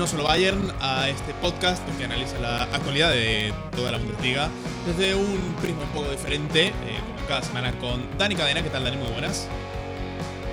[0.00, 4.48] No Solo Bayern, a este podcast que analiza la actualidad de toda la Bundesliga
[4.86, 6.72] desde un prisma un poco diferente, eh,
[7.06, 8.62] como cada semana con Dani Cadena.
[8.62, 8.96] ¿Qué tal, Dani?
[8.96, 9.46] Muy buenas.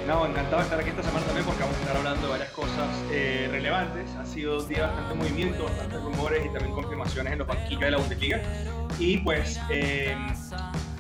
[0.06, 2.50] No, encantado de estar aquí esta semana también porque vamos a estar hablando de varias
[2.50, 4.14] cosas eh, relevantes.
[4.16, 7.92] Ha sido un día bastante movimiento, bastantes rumores y también confirmaciones en los banquillos de
[7.92, 8.42] la Bundesliga.
[9.00, 10.14] Y pues, eh,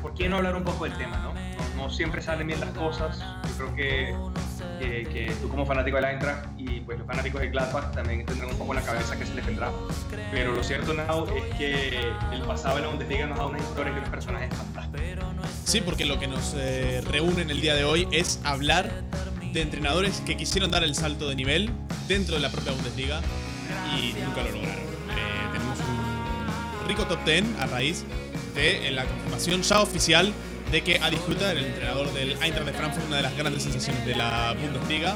[0.01, 1.17] ¿por qué no hablar un poco del tema?
[1.17, 3.19] No, no, no siempre salen bien las cosas.
[3.19, 4.15] Yo creo que
[4.79, 8.51] que, tú como fanático de la Eintracht y pues los fanáticos de Gladbach también tendrán
[8.51, 9.71] un poco en la cabeza que se les vendrá.
[10.31, 11.99] Pero lo cierto, Now, es que
[12.31, 15.07] el pasado de la Bundesliga nos da unas historias y unos personajes fantásticos.
[15.63, 19.03] Sí, porque lo que nos eh, reúne en el día de hoy es hablar
[19.51, 21.71] de entrenadores que quisieron dar el salto de nivel
[22.07, 23.21] dentro de la propia Bundesliga
[23.95, 24.77] y nunca lo lograron.
[24.77, 28.05] Eh, tenemos un rico top 10 a raíz
[28.55, 30.33] de la confirmación ya oficial
[30.71, 34.05] de que a disfrutar el entrenador del Eintracht de Frankfurt, una de las grandes sensaciones
[34.05, 35.15] de la Bundesliga,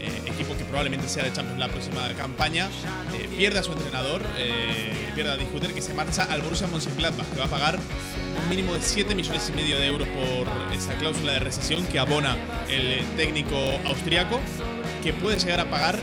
[0.00, 2.68] eh, equipo que probablemente sea de Champions la próxima campaña,
[3.14, 7.26] eh, pierde a su entrenador, eh, pierde a discutir que se marcha al Borussia Mönchengladbach,
[7.28, 10.94] que va a pagar un mínimo de 7 millones y medio de euros por esa
[10.94, 12.36] cláusula de recesión que abona
[12.68, 13.56] el técnico
[13.86, 14.40] austriaco,
[15.02, 15.98] que puede llegar a pagar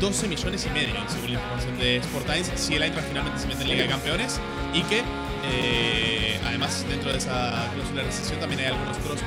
[0.00, 3.46] 12 millones y medio, según la información de Sport Times, si el Eintracht finalmente se
[3.46, 4.40] mete en Liga de Campeones
[4.72, 5.02] y que
[5.44, 9.20] eh, además, dentro de esa cláusula de recesión también hay algunos otros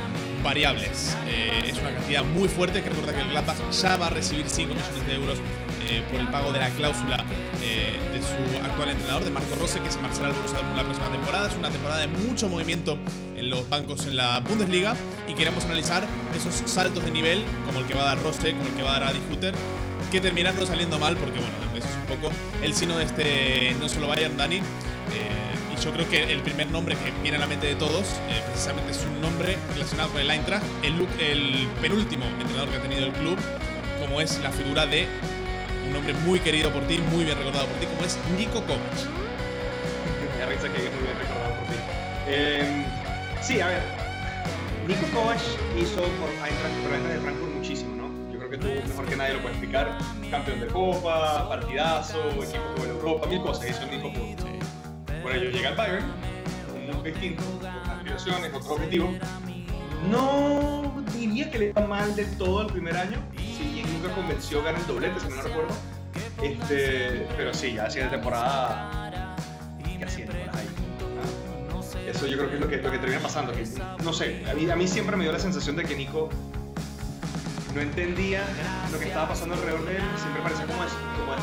[0.44, 1.16] variables.
[1.28, 4.48] Eh, es una cantidad muy fuerte que recuerda que el Gladbach ya va a recibir
[4.48, 5.38] 5 millones de euros
[5.90, 7.24] eh, por el pago de la cláusula
[7.64, 11.48] de su actual entrenador, de Marco Rose, que se marchará al Borussia la próxima temporada.
[11.48, 12.98] Es una temporada de mucho movimiento
[13.38, 14.96] en los bancos en la Bundesliga
[15.28, 18.66] y queremos analizar esos saltos de nivel, como el que va a dar Rose, como
[18.66, 19.56] el que va a dar Adi Hutter,
[20.12, 23.88] que terminaron saliendo mal, porque bueno, eso es un poco el sino de este no
[23.88, 24.62] solo Bayern Dani
[25.82, 28.92] yo creo que el primer nombre que viene a la mente de todos, eh, precisamente
[28.92, 33.12] es un nombre relacionado con el Eintracht, el, el penúltimo entrenador que ha tenido el
[33.14, 33.38] club,
[34.00, 35.08] como es la figura de
[35.90, 38.82] un hombre muy querido por ti, muy bien recordado por ti, como es Nico Kovac.
[40.38, 41.76] Me risa que es muy bien recordado por ti.
[42.28, 42.86] Em,
[43.42, 43.82] sí, a ver,
[44.88, 45.40] Nico Kovac
[45.80, 48.32] hizo por Eintracht, por de Frankfurt muchísimo, ¿no?
[48.32, 49.98] Yo creo que tú mejor que nadie lo puedes explicar.
[50.30, 54.53] Campeón de Copa, partidazo, equipo como Europa, mil cosas hizo Nico Kovac.
[55.24, 56.06] Bueno, yo llegué al Bayern,
[56.76, 59.14] un mundo distinto, con aspiraciones, otro objetivo.
[60.12, 64.62] No diría que le iba mal del todo el primer año, si bien nunca convenció
[64.62, 65.74] ganar el doblete, si no recuerdo.
[66.42, 69.40] Este, pero sí, ya de temporada.
[69.98, 70.68] ¿Qué hacía temporada ahí?
[71.22, 73.54] Ah, eso yo creo que es lo que, lo que termina pasando.
[74.04, 76.30] No sé, a mí siempre me dio la sensación de que Nico
[77.74, 78.44] no entendía
[78.92, 81.34] lo que estaba pasando alrededor de él, siempre parecía como, como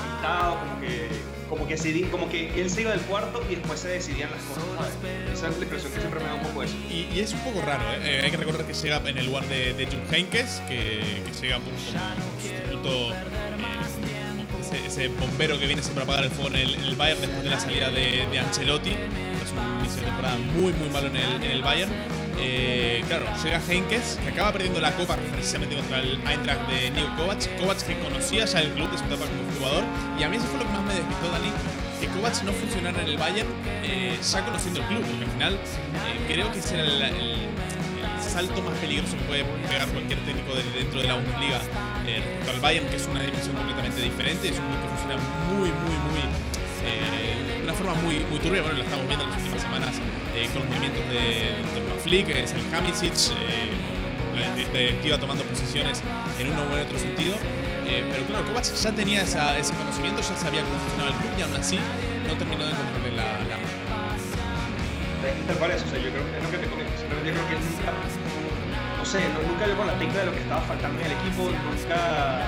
[0.61, 1.09] como que,
[1.49, 4.93] como, que como que él se iba del cuarto y después se decidían las cosas.
[5.33, 6.77] Esa es la impresión que siempre me da un poco eso.
[6.89, 7.99] Y, es un poco raro, ¿eh?
[8.03, 8.21] ¿eh?
[8.25, 11.59] hay que recordar que llega en el lugar de, de Jupp Heynckes, que, que llega
[11.59, 17.21] como, sustituto, eh, ese, bombero que viene siempre a apagar el fuego en el, Bayern
[17.21, 18.91] después de la salida de, de Ancelotti.
[18.91, 22.20] Es un inicio de temporada muy, muy malo en el Bayern.
[22.41, 27.17] Eh, claro, llega Henkes, que acaba perdiendo la copa precisamente contra el Eintracht de Nico
[27.17, 27.59] Kovac.
[27.59, 29.85] Kovac que conocía ya el club de su etapa como jugador.
[30.19, 31.53] Y a mí eso fue lo que más me despistó, Dani,
[32.01, 33.49] que Kovac no funcionara en el Bayern
[33.83, 35.03] eh, ya conociendo el club.
[35.05, 37.51] Porque al final eh, creo que ese era el, el, el,
[38.21, 41.59] salto más peligroso que puede pegar cualquier técnico de dentro de la Bundesliga
[42.07, 44.49] eh, respecto al Bayern, que es una dimensión completamente diferente.
[44.49, 45.17] Es un club que funciona
[45.51, 46.21] muy, muy, muy
[46.81, 48.63] de una forma muy, muy turbia.
[48.63, 49.95] Bueno, la estamos viendo en las últimas semanas
[50.35, 51.81] eh, con los movimientos de, de
[52.11, 53.15] Flick, es el Hamisic,
[54.75, 56.03] eh, iba tomando posiciones
[56.41, 57.37] en uno u otro sentido.
[57.87, 61.31] Eh, pero claro, Kovac ya tenía esa, ese conocimiento, ya sabía cómo funcionaba el club
[61.39, 61.79] y aún así
[62.27, 63.59] no terminó de encontrarle la, la
[65.47, 66.91] Tal cual es, o sea, yo creo que es lo que te comento.
[66.99, 67.95] Yo creo que nunca,
[68.99, 71.13] no sé, no, nunca dio con la tecla de lo que estaba faltando en el
[71.13, 72.43] equipo, nunca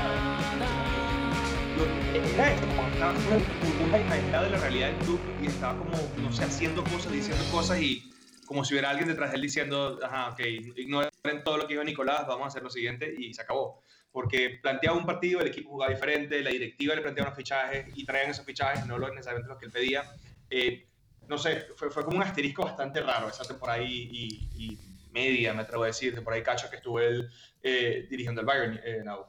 [2.34, 6.42] era esto, estaba una aislado de la realidad del club y estaba como, no sé,
[6.42, 8.12] haciendo cosas, diciendo cosas y
[8.46, 10.40] como si hubiera alguien detrás de él diciendo, ajá, ok,
[10.76, 13.82] ignoren todo lo que dijo Nicolás, vamos a hacer lo siguiente y se acabó.
[14.10, 18.04] Porque planteaba un partido, el equipo jugaba diferente, la directiva le planteaba unos fichajes y
[18.04, 20.04] traían esos fichajes, no necesariamente los que él pedía.
[20.50, 20.86] Eh,
[21.28, 24.78] no sé, fue, fue, como un asterisco bastante raro esa temporada y, y, y,
[25.12, 27.28] media, me atrevo a decir, de por ahí cacho que estuvo él
[27.62, 29.26] eh, dirigiendo el Bayern eh, now.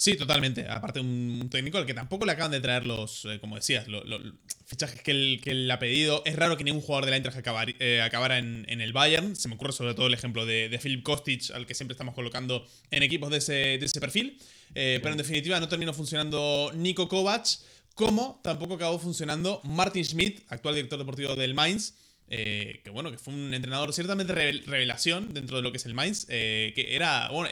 [0.00, 0.64] Sí, totalmente.
[0.68, 4.06] Aparte, un técnico al que tampoco le acaban de traer los, eh, como decías, los,
[4.06, 4.20] los
[4.64, 6.22] fichajes que él, que él, ha pedido.
[6.24, 9.34] Es raro que ningún jugador de la Eintracht acabar, eh, acabara en, en, el Bayern.
[9.34, 12.14] Se me ocurre sobre todo el ejemplo de, de Philip Kostic, al que siempre estamos
[12.14, 14.38] colocando en equipos de ese, de ese perfil.
[14.76, 17.48] Eh, pero en definitiva no terminó funcionando Nico Kovac,
[17.94, 21.94] como tampoco acabó funcionando Martin Schmidt, actual director deportivo del Mainz,
[22.28, 26.26] que bueno, que fue un entrenador ciertamente revelación dentro de lo que es el Mainz,
[26.26, 27.48] que era, bueno,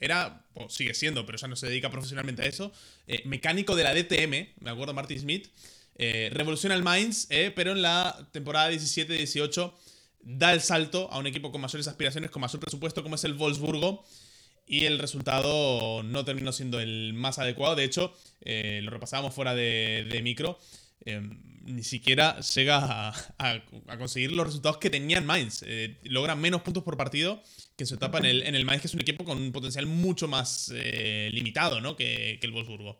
[0.00, 2.72] era, o sigue siendo, pero ya no se dedica profesionalmente a eso,
[3.24, 5.48] mecánico de la DTM, me acuerdo, Martin Smith,
[5.96, 9.72] revoluciona el Mainz, pero en la temporada 17-18
[10.28, 13.34] da el salto a un equipo con mayores aspiraciones, con mayor presupuesto, como es el
[13.34, 14.04] Wolfsburgo.
[14.66, 17.74] Y el resultado no terminó siendo el más adecuado.
[17.74, 20.58] De hecho, eh, lo repasábamos fuera de, micro.
[21.68, 23.62] Ni siquiera llega a,
[23.98, 25.62] conseguir los resultados que tenían Mainz.
[25.66, 27.42] Eh, logran menos puntos por partido
[27.76, 29.86] que su etapa en el, en el Mainz, que es un equipo con un potencial
[29.86, 31.96] mucho más eh, limitado ¿no?
[31.96, 32.98] que, que el Wolfsburgo.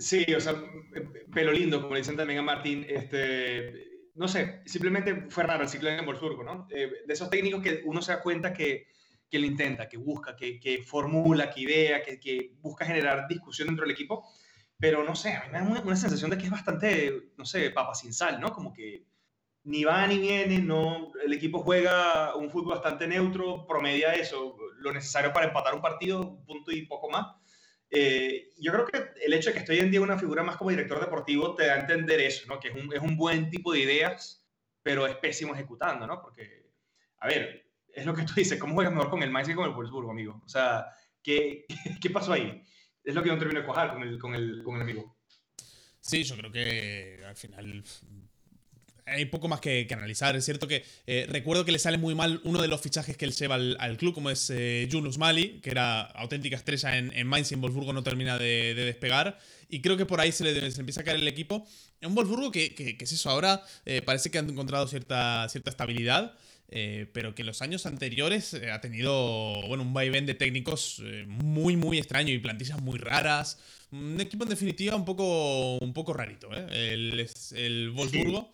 [0.00, 0.54] Sí, o sea,
[1.32, 2.86] pelo lindo, como le dicen también a Martín.
[2.88, 6.66] Este, no sé, simplemente fue raro el ciclo en Wolfsburgo, ¿no?
[6.70, 8.88] Eh, de esos técnicos que uno se da cuenta que,
[9.30, 13.68] que lo intenta, que busca, que, que formula, que idea, que, que, busca generar discusión
[13.68, 14.26] dentro del equipo,
[14.80, 17.70] pero no sé, a mí me da una, sensación de que es bastante, no sé,
[17.70, 18.52] papa sin sal, ¿no?
[18.52, 19.04] Como que
[19.64, 24.92] ni va ni viene, no, el equipo juega un fútbol bastante neutro, promedia eso, lo
[24.92, 27.26] necesario para empatar un partido, un punto y poco más
[27.90, 30.70] eh, yo creo que el hecho de que estoy en día una figura más como
[30.70, 32.60] director deportivo te da a entender eso, ¿no?
[32.60, 34.46] Que es un, es un buen tipo de ideas,
[34.82, 36.22] pero es pésimo ejecutando, ¿no?
[36.22, 36.70] Porque,
[37.18, 39.68] a ver, es lo que tú dices, ¿cómo juegas mejor con el Mainz que con
[39.68, 40.40] el Wolfsburgo, amigo?
[40.44, 40.86] O sea,
[41.22, 41.66] ¿qué,
[42.00, 42.64] qué pasó ahí?
[43.10, 45.16] Es lo que no termino de cuajar con el, con, el, con el amigo.
[46.00, 47.82] Sí, yo creo que al final
[49.04, 50.36] hay poco más que, analizar.
[50.36, 53.24] Es cierto que eh, recuerdo que le sale muy mal uno de los fichajes que
[53.24, 57.50] él lleva al, club, como es eh, Yunus Mali, que era auténtica estrella en, Mainz
[57.50, 59.38] y en Wolfsburgo no termina de, despegar.
[59.68, 61.66] Y creo que por ahí se le, empieza a caer el equipo.
[62.00, 66.36] En Wolfsburgo, que, que, es eso, ahora eh, parece que han encontrado cierta, cierta estabilidad.
[67.12, 72.32] Pero que los años anteriores ha tenido bueno, un vaivén de técnicos muy, muy extraño
[72.32, 73.58] y plantillas muy raras.
[73.90, 78.52] Un equipo en definitiva un poco, un poco rarito, el, el Wolfsburgo.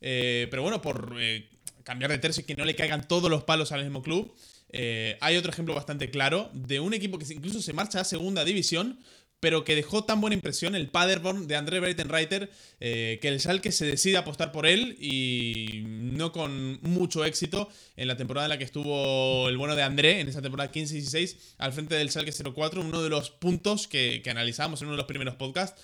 [0.00, 1.48] Eh, pero bueno, por eh,
[1.84, 4.34] cambiar de tercio y que no le caigan todos los palos al mismo club.
[4.70, 8.44] Eh, hay otro ejemplo bastante claro de un equipo que incluso se marcha a segunda
[8.44, 8.98] división,
[9.40, 13.86] pero que dejó tan buena impresión el Paderborn de André Breitenreiter que el Schalke se
[13.86, 18.64] decide apostar por él y no con mucho éxito en la temporada en la que
[18.64, 23.02] estuvo el bueno de André, en esa temporada 15-16, al frente del Schalke 04, uno
[23.02, 25.80] de los puntos que, que analizamos en uno de los primeros podcasts,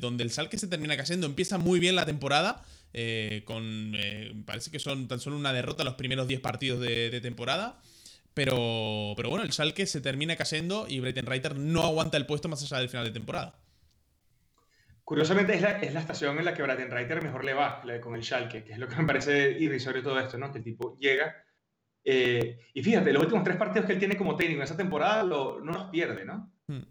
[0.00, 2.64] donde el Schalke se termina cayendo, empieza muy bien la temporada,
[2.98, 7.20] eh, con, eh, parece que son tan solo una derrota los primeros 10 partidos de,
[7.20, 7.78] temporada.
[8.36, 12.62] Pero, pero bueno, el Schalke se termina cayendo y Breitenreiter no aguanta el puesto más
[12.62, 13.58] allá del final de temporada.
[15.04, 18.22] Curiosamente es la, es la estación en la que Breitenreiter mejor le va con el
[18.22, 20.52] Schalke, que es lo que me parece irrisorio todo esto, ¿no?
[20.52, 21.34] Que el tipo llega
[22.04, 25.22] eh, y fíjate, los últimos tres partidos que él tiene como técnico en esa temporada
[25.22, 26.52] no los pierde, ¿no?
[26.66, 26.82] Hmm.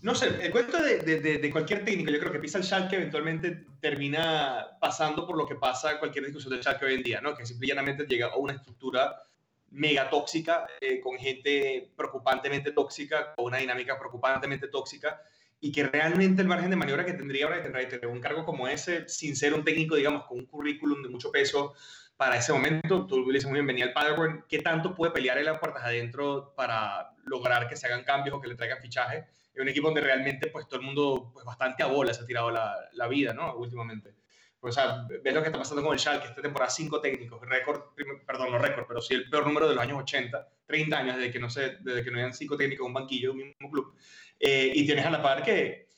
[0.00, 2.96] No sé, el cuento de, de, de, cualquier técnico, yo creo que pisa el Schalke
[2.96, 7.36] eventualmente termina pasando por lo que pasa cualquier discusión del Schalke hoy en día, ¿no?
[7.36, 9.16] Que simplemente llega a una estructura
[9.70, 15.20] mega tóxica, eh, con gente preocupantemente tóxica, con una dinámica preocupantemente tóxica,
[15.60, 19.08] y que realmente el margen de maniobra que tendría ahora tener un cargo como ese,
[19.08, 21.74] sin ser un técnico, digamos, con un currículum de mucho peso
[22.16, 25.44] para ese momento, tú le dices muy bienvenido al Paderborn, ¿qué tanto puede pelear en
[25.44, 29.24] las puertas adentro para lograr que se hagan cambios o que le traigan fichajes?
[29.62, 32.50] un equipo donde realmente pues todo el mundo pues bastante a bola se ha tirado
[32.50, 33.54] la, la vida, ¿no?
[33.56, 34.14] Últimamente.
[34.60, 37.94] O sea, ves lo que está pasando con el Schalke, esta temporada cinco técnicos, récord,
[38.26, 41.30] perdón, no récord, pero sí el peor número de los años 80, 30 años desde
[41.30, 43.70] que no, sé, desde que no hayan cinco técnicos en un banquillo de un mismo
[43.70, 43.94] club.
[44.40, 45.88] Eh, y tienes a la par que,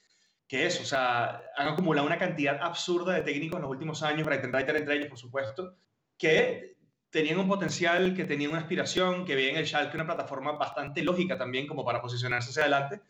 [0.47, 4.25] que eso, o sea, han acumulado una cantidad absurda de técnicos en los últimos años,
[4.25, 5.77] para intentar entre ellos, por supuesto,
[6.19, 6.77] que
[7.11, 11.37] tenían un potencial, que tenían una aspiración, que veían el Schalke una plataforma bastante lógica
[11.37, 13.01] también como para posicionarse hacia adelante,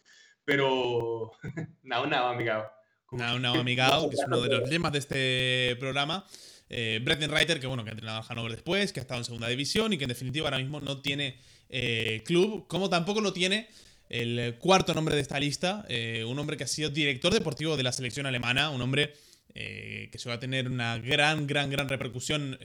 [0.44, 1.32] pero
[1.82, 2.79] nada, nada, amigado.
[3.12, 6.24] Nada, nada, amigado, que es uno de los lemas de este programa.
[6.68, 9.48] Eh, Reiter, que bueno, que ha entrenado a Hannover después, que ha estado en segunda
[9.48, 11.36] división y que en definitiva ahora mismo no tiene
[11.68, 13.68] eh, club, como tampoco lo tiene
[14.08, 17.82] el cuarto nombre de esta lista, eh, un hombre que ha sido director deportivo de
[17.82, 19.12] la selección alemana, un hombre
[19.54, 22.58] eh, que se va a tener una gran, gran, gran repercusión,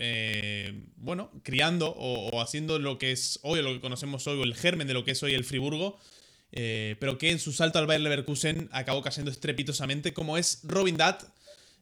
[0.97, 4.53] bueno, criando o, o, haciendo lo que es hoy, lo que conocemos hoy, o el
[4.53, 5.99] germen de lo que es hoy el Friburgo,
[6.51, 10.97] eh, pero que en su salto al Bayer Leverkusen acabó cayendo estrepitosamente, como es Robin
[10.97, 11.23] Dutt.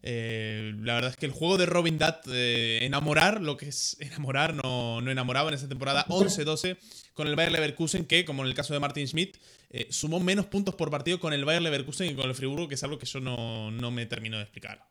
[0.06, 3.98] Eh, la verdad es que el juego de Robin Dutt, eh, enamorar, lo que es
[4.00, 6.78] enamorar, no, no enamoraba en esa temporada 11-12
[7.14, 9.38] con el Bayer Leverkusen, que como en el caso de Martin Schmidt,
[9.90, 12.84] sumó menos puntos por partido con el Bayer Leverkusen que con el Friburgo, que es
[12.84, 14.84] algo que yo no, no me termino de explicar.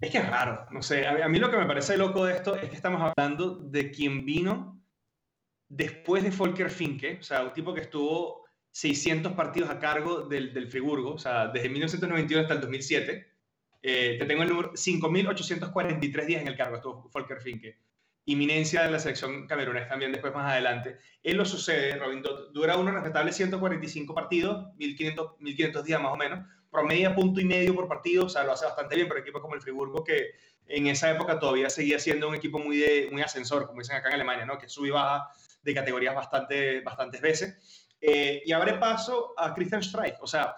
[0.00, 2.56] Es que es raro, no sé, a mí lo que me parece loco de esto
[2.56, 4.82] es que estamos hablando de quien vino
[5.68, 8.43] después de Volker Finke, o sea, un tipo que estuvo
[8.74, 13.32] 600 partidos a cargo del, del Friburgo, o sea, desde 1991 hasta el 2007.
[13.80, 17.78] Eh, te tengo el número 5.843 días en el cargo, estuvo Volker Finke.
[18.24, 20.98] Inminencia de la selección camerunés también después más adelante.
[21.22, 22.20] Él lo sucede, Robin
[22.52, 27.76] dura unos respetables 145 partidos, 1.500, 1500 días más o menos, promedia punto y medio
[27.76, 30.32] por partido, o sea, lo hace bastante bien, pero equipos como el Friburgo, que
[30.66, 34.08] en esa época todavía seguía siendo un equipo muy, de, muy ascensor, como dicen acá
[34.08, 34.58] en Alemania, ¿no?
[34.58, 35.28] que sube y baja
[35.62, 37.83] de categorías bastante, bastantes veces.
[38.06, 40.54] Eh, y abre paso a Christian Streich, o sea,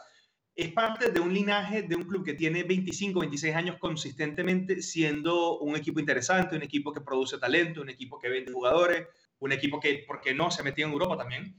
[0.53, 5.61] es parte de un linaje de un club que tiene 25, 26 años consistentemente siendo
[5.61, 9.07] un equipo interesante, un equipo que produce talento, un equipo que vende jugadores,
[9.39, 11.55] un equipo que, ¿por qué no?, se metió en Europa también.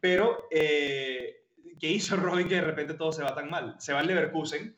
[0.00, 1.44] Pero, eh,
[1.78, 3.76] ¿qué hizo Robin que de repente todo se va tan mal?
[3.78, 4.76] Se va al Leverkusen.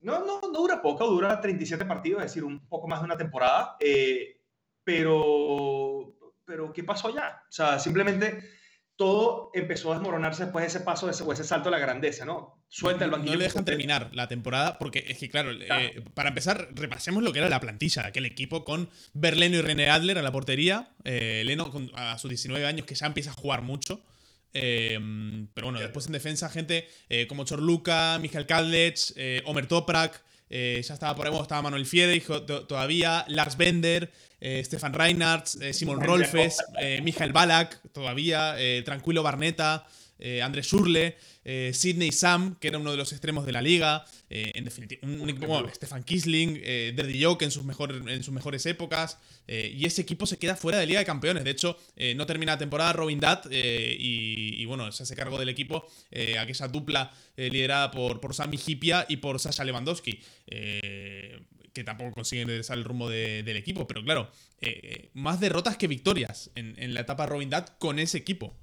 [0.00, 3.16] No, no, no dura poco, dura 37 partidos, es decir, un poco más de una
[3.16, 3.76] temporada.
[3.78, 4.40] Eh,
[4.82, 7.44] pero, pero, ¿qué pasó allá?
[7.48, 8.53] O sea, simplemente
[8.96, 12.62] todo empezó a desmoronarse después de ese paso, ese, ese salto a la grandeza, ¿no?
[12.68, 13.32] Suelta el banquillo.
[13.32, 17.32] No le dejan terminar la temporada porque es que, claro, eh, para empezar, repasemos lo
[17.32, 18.06] que era la plantilla.
[18.06, 20.90] Aquel equipo con Berleno y René Adler a la portería.
[21.04, 24.00] Eh, Leno a sus 19 años que ya empieza a jugar mucho.
[24.52, 24.98] Eh,
[25.54, 26.88] pero bueno, después en defensa, gente
[27.28, 28.98] como Chorluca, Michael Kadlec,
[29.44, 30.22] Omer Toprak.
[30.48, 36.58] Ya estaba por ahí, estaba Manuel Fiedrich todavía, Lars Bender, Stefan Reinhardt, Simon Rolfes,
[37.02, 39.86] Michael Balak, todavía, Tranquilo Barneta,
[40.42, 41.16] Andrés Schurle.
[41.44, 45.06] Eh, Sidney Sam, que era uno de los extremos de la liga, eh, en definitiva,
[45.06, 47.62] un, Stefan Kisling, eh, Derdy Joke en sus,
[48.08, 51.44] en sus mejores épocas, y ese equipo se queda fuera de Liga de Campeones.
[51.44, 51.78] De hecho,
[52.16, 55.86] no termina la temporada Robin Dutt y, bueno, se hace cargo del equipo,
[56.38, 62.78] aquella dupla liderada por, por Sami Hipia y por Sasha Lewandowski que tampoco consiguen regresar
[62.78, 63.86] el rumbo del equipo.
[63.86, 64.30] Pero claro,
[65.12, 68.56] más derrotas que victorias en, en, la etapa Robin Dutt con ese equipo.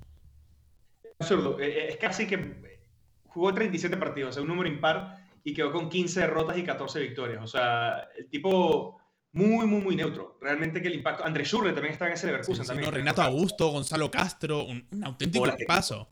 [1.21, 1.59] Absurdo.
[1.59, 2.81] Es casi que
[3.27, 7.43] jugó 37 partidos, un número impar, y quedó con 15 derrotas y 14 victorias.
[7.43, 9.01] O sea, el tipo
[9.33, 10.37] muy, muy, muy neutro.
[10.41, 11.25] Realmente que el impacto.
[11.25, 12.65] Andrés Schurre también está en ese Leverkusen.
[12.65, 12.91] también.
[12.91, 16.09] Renato Augusto, Gonzalo Castro, un, auténtico paso.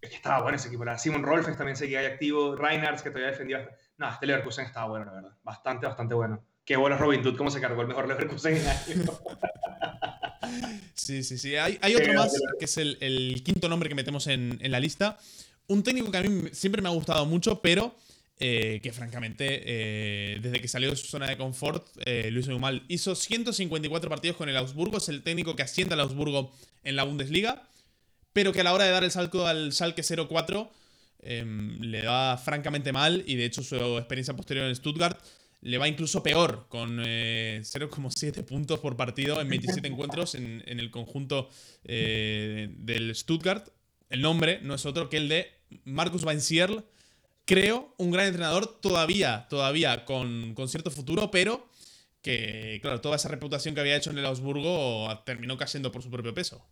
[0.00, 0.84] Es que estaba bueno ese equipo.
[0.98, 2.56] Simon Rolfes también seguía ahí activo.
[2.56, 3.68] Reinhardt, que todavía defendía.
[3.98, 5.36] No, este Leverkusen estaba bueno, la verdad.
[5.42, 6.42] Bastante, bastante bueno.
[6.66, 9.10] Qué bueno Robin Hood, cómo se cargó el mejor Leverkusen en años.
[10.94, 11.56] sí, sí, sí.
[11.56, 14.80] Hay, hay otro más, que es el, el, quinto nombre que metemos en, en la
[14.80, 15.18] lista
[15.68, 17.94] un técnico que a mí siempre me ha gustado mucho, pero
[18.38, 22.50] eh, que francamente, eh, desde que salió de su zona de confort, eh, lo hizo
[22.50, 22.82] muy mal.
[22.88, 26.52] Hizo 154 partidos con el Augsburgo, es el técnico que asienta al Augsburgo
[26.84, 27.68] en la Bundesliga,
[28.32, 30.68] pero que a la hora de dar el salto al Salque 0-4
[31.22, 35.18] em, le da francamente mal y de hecho su experiencia posterior en Stuttgart
[35.60, 40.90] le va incluso peor, con 0,7 puntos por partido en 27 encuentros en, en el
[40.90, 41.48] conjunto
[41.84, 43.68] del Stuttgart.
[44.08, 46.84] El nombre no es otro que el de Marcus Weinzierl,
[47.44, 51.68] creo, un gran entrenador todavía, todavía con, cierto futuro, pero
[52.22, 56.10] que, claro, toda esa reputación que había hecho en el Augsburgo terminó cayendo por su
[56.10, 56.64] propio peso.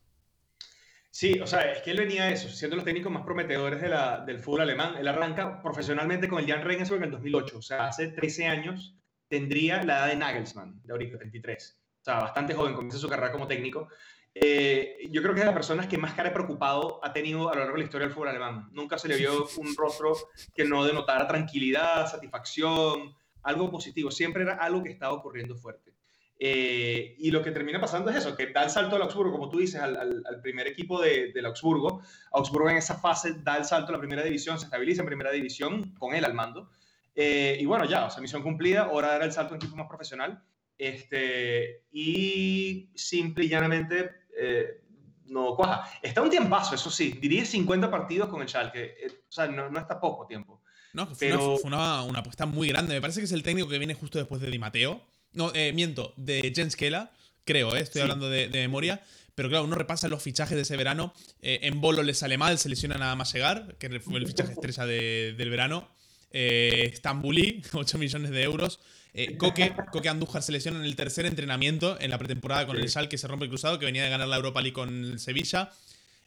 [1.15, 3.89] Sí, o sea, es que él venía eso, siendo los técnicos más prometedores de
[4.27, 4.97] del fútbol alemán.
[4.99, 8.97] Él arranca profesionalmente con el Jan Regensburg en el 2008, o sea, hace 13 años
[9.29, 11.81] tendría la edad de Nagelsmann, de ahorita, 33.
[12.01, 13.87] O sea, bastante joven, comienza su carrera como técnico.
[14.35, 17.55] Eh, yo creo que es de las personas que más cara preocupado ha tenido a
[17.55, 18.71] lo largo de la historia del fútbol alemán.
[18.73, 20.17] Nunca se le vio un rostro
[20.53, 24.11] que no denotara tranquilidad, satisfacción, algo positivo.
[24.11, 25.94] Siempre era algo que estaba ocurriendo fuerte.
[26.39, 29.49] Eh, y lo que termina pasando es eso, que da el salto al Augsburgo, como
[29.49, 32.03] tú dices, al, al, primer equipo de, del Augsburgo.
[32.33, 35.31] Augsburgo en esa fase da el salto a la primera división, se estabiliza en primera
[35.31, 36.71] división con él al mando.
[37.15, 39.63] Eh, y bueno, ya, o sea, misión cumplida, hora de dar el salto a un
[39.63, 40.43] equipo más profesional.
[40.77, 44.81] Este, y simple y llanamente eh,
[45.27, 45.89] no cuaja.
[46.03, 47.17] Está un tiempazo, eso sí.
[47.21, 48.97] Diría 50 partidos con el Schalke.
[48.99, 50.63] Eh, o sea, no, está poco tiempo.
[50.93, 51.57] No, fue, pero...
[51.65, 52.95] una, una, apuesta muy grande.
[52.95, 55.01] Me parece que es el técnico que viene justo después de Di Matteo.
[55.35, 57.13] No, eh, miento, de Jens Kela,
[57.45, 59.03] creo, estoy hablando de, memoria.
[59.35, 61.13] Pero claro, uno repasa los fichajes de ese verano.
[61.43, 64.87] en Bolo le sale mal, se lesiona nada más llegar, que fue el fichaje estrella
[64.87, 65.91] del verano.
[66.33, 68.79] Stambuli, 8 millones de euros.
[69.17, 69.73] Eh, Coque,
[70.09, 73.29] Andújar se lesiona en el tercer entrenamiento en la pretemporada con el Sal que se
[73.29, 75.71] rompe el cruzado, que venía de ganar la Europa League con el Sevilla.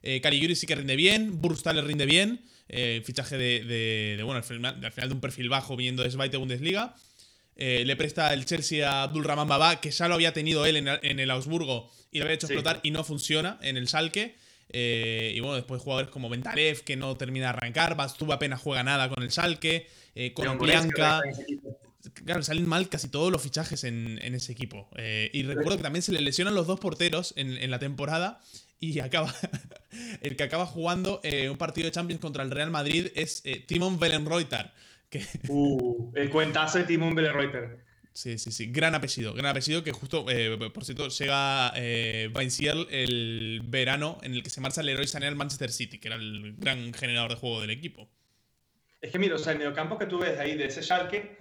[0.04, 2.42] Eh, Caligiuri sí que rinde bien, le rinde bien.
[2.70, 6.96] Eh, fichaje de, bueno, al final, de un perfil bajo viniendo de Zweite Bundesliga.
[7.58, 10.78] Eh, le presta el Chelsea a Abdul Rahman Baba, que ya lo había tenido él
[10.78, 14.36] en, el Augsburgo y lo había hecho explotar y no funciona en el Salque.
[14.72, 17.96] y bueno, después jugadores como Ventalev, que no termina de arrancar.
[17.96, 19.88] Bastuba apenas juega nada con el Salque.
[20.34, 21.22] con Bianca
[22.12, 24.90] claro, salen mal casi todos los fichajes en, ese equipo.
[24.96, 28.42] Eh, y recuerdo que también se le lesionan los dos porteros en, la temporada
[28.80, 29.34] y acaba
[30.22, 33.64] el que acaba jugando eh, un partido de Champions contra el Real Madrid es eh,
[33.66, 34.72] Timon Belenreuter,
[35.48, 37.86] Uh, el cuentazo de Timon Bellerreuter.
[38.12, 38.72] Sí, sí, sí.
[38.72, 39.34] Gran apellido.
[39.34, 42.32] Gran apellido que justo, eh, por cierto, llega eh,
[42.90, 46.18] el verano en el que se marcha el héroe Sané al Manchester City, que era
[46.18, 48.10] el gran generador de juego del equipo.
[49.02, 51.38] Es que mira, o sea, el mediocampo que tú ves ahí de ese Schalke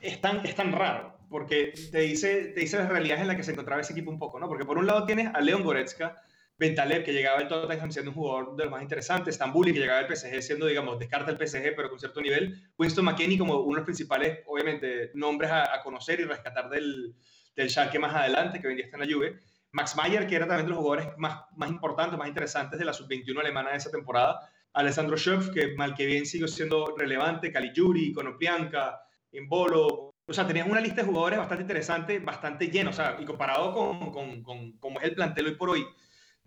[0.00, 3.42] es tan, es tan raro, porque te dice, te dice las realidades en las que
[3.42, 4.46] se encontraba ese equipo un poco, ¿no?
[4.46, 6.22] Porque por un lado tienes a Leon Goretzka,
[6.56, 10.00] Bentaleb, que llegaba al Tottenham siendo un jugador de los más interesantes, Stambuli, que llegaba
[10.00, 13.74] al PSG siendo, digamos, descarta el PSG, pero con cierto nivel, Winston McKennie como uno
[13.74, 17.14] de los principales, obviamente, nombres a, conocer y rescatar del,
[17.56, 19.40] del Schalke más adelante, que vendía en la Juve,
[19.72, 22.92] Max Mayer, que era también de los jugadores más, más importantes, más interesantes de la
[22.92, 28.12] sub-21 alemana de esa temporada, Alessandro Schoff, que mal que bien siguió siendo relevante, Caligiuri,
[28.12, 29.00] Konoplianka,
[29.32, 33.24] Imbolo, o sea, tenías una lista de jugadores bastante interesante, bastante llena, o sea, y
[33.24, 35.84] comparado con, con, con cómo es el plantel hoy por hoy,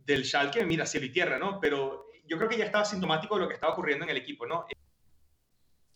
[0.08, 1.60] del Schalke, mira, cielo y tierra, ¿no?
[1.60, 4.48] Pero yo creo que ya estaba sintomático de lo que estaba ocurriendo en el equipo,
[4.48, 4.66] ¿no?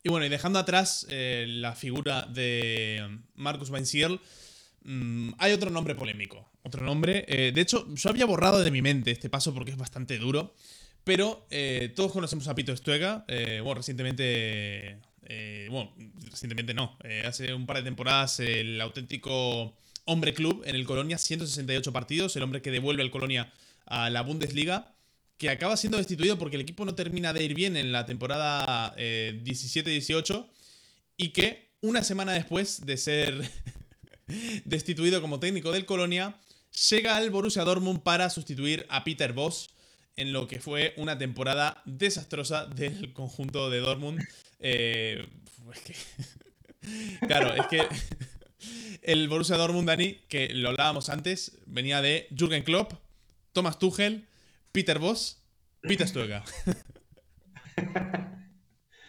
[0.03, 4.19] Y bueno, y dejando atrás eh, la figura de Marcus Weinziel,
[4.83, 6.51] mm, hay otro nombre polémico.
[6.63, 7.25] Otro nombre.
[7.27, 10.53] Eh, de hecho, yo había borrado de mi mente este paso porque es bastante duro.
[11.03, 13.25] Pero eh, todos conocemos a Pito Estuega.
[13.63, 14.99] bueno, recientemente.
[15.69, 15.93] bueno,
[16.29, 16.97] recientemente no.
[17.25, 19.75] hace un par de temporadas el auténtico
[20.05, 22.35] hombre club en el Colonia, 168 partidos.
[22.35, 23.51] El hombre que devuelve al Colonia
[23.91, 24.95] a la Bundesliga,
[25.37, 28.95] que acaba siendo destituido porque el equipo no termina de ir bien en la temporada
[28.95, 30.49] 17-18 eh,
[31.17, 33.51] y que una semana después de ser
[34.65, 36.37] destituido como técnico del Colonia,
[36.89, 39.71] llega al Borussia Dortmund para sustituir a Peter Voss
[40.15, 44.23] en lo que fue una temporada desastrosa del conjunto de Dortmund.
[44.59, 45.27] Eh,
[47.27, 47.85] claro, es que
[49.01, 52.93] el Borussia Dortmund, Dani, que lo hablábamos antes, venía de Jürgen Klopp,
[53.53, 54.27] Thomas Tuchel,
[54.71, 55.43] Peter Voss,
[55.81, 56.43] Peter Stuega.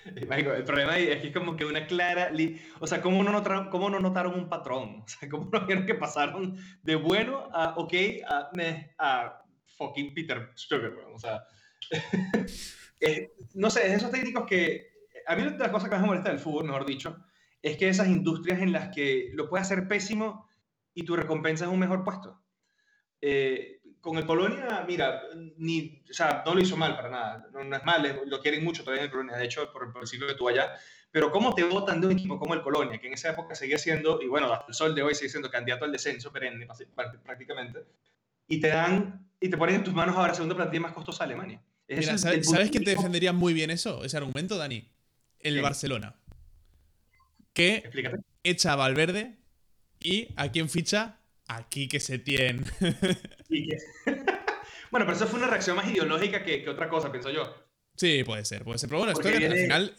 [0.05, 2.33] el problema es que es como que una clara.
[2.81, 5.03] O sea, ¿cómo no, notaron, ¿cómo no notaron un patrón?
[5.05, 7.95] O sea, ¿cómo no vieron que pasaron de bueno a ok
[8.29, 8.51] a,
[8.99, 9.43] a
[9.77, 10.91] fucking Peter Stuega?
[11.13, 11.45] O sea,
[13.01, 14.91] eh, no sé, es esos técnicos que.
[15.27, 17.25] A mí una de las cosas que más me molesta del fútbol, mejor dicho,
[17.63, 20.49] es que esas industrias en las que lo puedes hacer pésimo
[20.95, 22.43] y tu recompensa es un mejor puesto.
[23.21, 25.23] Eh, con el Polonia, mira,
[25.57, 28.83] ni, o sea, no lo hizo mal para nada, no, es mal, lo quieren mucho
[28.83, 30.73] todavía en el Polonia, de hecho, por, el siglo que tuvo allá,
[31.13, 33.79] pero ¿cómo te votan de un equipo como el Colonia, que en esa época seguía
[33.79, 36.67] siendo, y bueno, hasta el sol de hoy sigue siendo candidato al descenso perenne
[37.25, 37.85] prácticamente,
[38.49, 41.25] y te dan, y te ponen en tus manos ahora la segunda plantilla más costosa
[41.25, 41.63] de Alemania?
[41.87, 44.89] Mira, ¿sabes, ¿sabes quién te defendería muy bien eso, ese argumento, Dani?
[45.39, 46.17] El Barcelona.
[47.53, 47.89] Que
[48.43, 49.37] echa a Valverde
[50.01, 51.21] y a quién ficha
[51.57, 52.65] aquí que se tiene.
[54.91, 57.55] bueno, pero eso fue una reacción más ideológica que, otra cosa, pienso yo.
[57.97, 58.89] Sí, puede ser, puede ser.
[58.89, 59.97] Pero bueno, esto al final,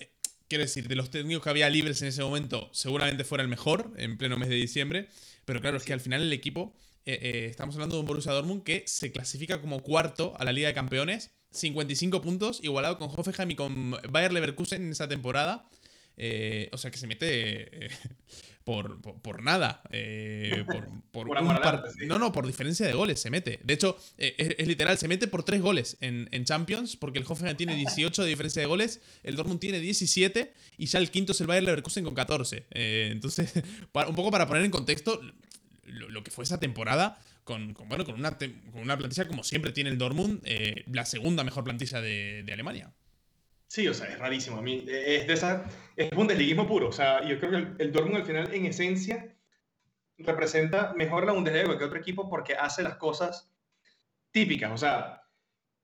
[0.47, 3.93] quiero decir, de los técnicos que había libres en ese momento, seguramente fuera el mejor
[3.97, 5.07] en pleno mes de diciembre.
[5.45, 8.31] Pero claro, es que al final el equipo, eh, eh, estamos hablando de un Borussia
[8.31, 13.09] Dortmund que se clasifica como cuarto a la Liga de Campeones, 55 puntos, igualado con
[13.09, 15.69] Hoffenheim y con Bayer Leverkusen en esa temporada.
[16.17, 17.89] Eh, o sea que se mete
[18.63, 19.81] por, por, nada.
[19.91, 20.65] Eh,
[21.11, 21.27] por,
[22.07, 23.59] No, no, por diferencia de goles se mete.
[23.63, 27.57] De hecho, eh, es, literal, se mete por tres goles en, Champions, porque el Hoffenheim
[27.57, 31.41] tiene 18 de diferencia de goles, el Dortmund tiene 17 y ya el quinto es
[31.41, 32.65] el Bayern Leverkusen con 14.
[32.71, 33.51] Eh, entonces,
[34.07, 35.21] un poco para poner en contexto
[35.85, 37.19] lo, que fue esa temporada.
[37.43, 40.41] Con, bueno, con una, con una plantilla como siempre tiene el Dortmund,
[40.89, 42.93] la segunda mejor plantilla de Alemania.
[43.73, 44.59] Sí, o sea, es rarísimo.
[44.59, 46.89] A mí eh, es de esa, es bundesligismo puro.
[46.89, 49.35] O sea, yo creo que el, el Dortmund al final, en esencia,
[50.19, 53.51] representa mejor la Bundesliga que otro equipo porque hace las cosas
[54.29, 54.71] típicas.
[54.71, 55.23] O sea,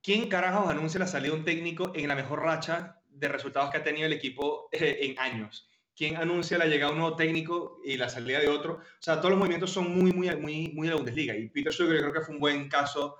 [0.03, 3.77] ¿quién carajos anuncia la salida de un técnico en la mejor racha de resultados que
[3.77, 5.67] ha tenido el equipo eh, en años?
[5.95, 8.73] ¿Quién anuncia la llegada de un nuevo técnico y la salida de otro?
[8.73, 11.35] O sea, todos los movimientos son muy, muy, muy, muy de la Bundesliga.
[11.35, 13.17] Y Peter yo creo que fue un buen caso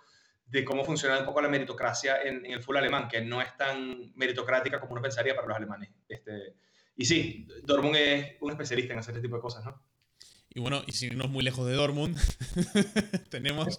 [0.50, 4.12] de cómo funciona un poco la meritocracia en, el fútbol alemán, que no es tan
[4.16, 5.90] meritocrática como uno pensaría para los alemanes.
[6.08, 6.56] Este,
[6.96, 9.82] y sí, Dortmund es un especialista en hacer este tipo de cosas, ¿no?
[10.52, 12.18] Y bueno, y si no es muy lejos de Dortmund,
[13.30, 13.78] tenemos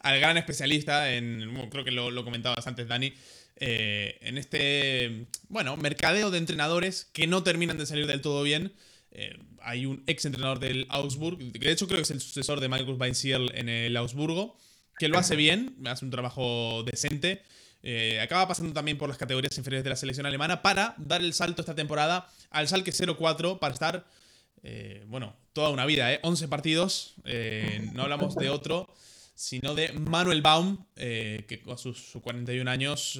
[0.00, 3.14] al gran especialista en, creo que lo, comentabas antes, Dani,
[3.56, 8.72] eh, en este, bueno, mercadeo de entrenadores que no terminan de salir del todo bien.
[9.12, 12.58] Eh, hay un ex entrenador del Augsburg, que de hecho creo que es el sucesor
[12.58, 14.56] de Markus Weinziel en el Augsburgo,
[15.00, 17.40] que lo hace bien, hace un trabajo decente.
[17.82, 21.32] Eh, acaba pasando también por las categorías inferiores de la selección alemana para dar el
[21.32, 24.06] salto esta temporada al Salque 0-4 para estar,
[24.62, 26.20] eh, bueno, toda una vida, ¿eh?
[26.22, 28.92] 11 partidos, eh, no hablamos de otro,
[29.34, 33.18] sino de Manuel Baum, que a sus, 41 años,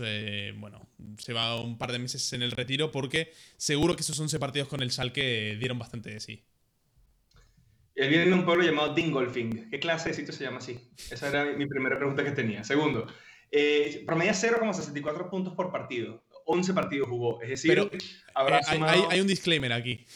[0.57, 4.38] bueno, se va un par de meses en el retiro porque seguro que esos 11
[4.38, 6.45] partidos con el Schalke dieron bastante de sí.
[8.00, 9.68] Él viene de un pueblo llamado Dingolfing.
[9.68, 10.80] ¿Qué clase de sitio se llama así?
[11.10, 12.64] Esa era mi, primera pregunta que tenía.
[12.64, 13.06] Segundo,
[13.50, 16.24] eh, promedia 0,64 puntos por partido.
[16.46, 17.42] 11 partidos jugó.
[17.42, 17.90] Es decir, Pero,
[18.34, 20.06] hay, hay, un disclaimer aquí.